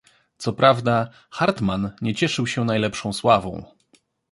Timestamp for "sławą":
3.13-3.65